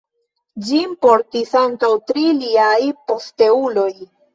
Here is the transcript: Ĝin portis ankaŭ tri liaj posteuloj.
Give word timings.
Ĝin 0.69 0.95
portis 1.07 1.53
ankaŭ 1.61 1.93
tri 2.11 2.27
liaj 2.43 2.77
posteuloj. 3.09 3.91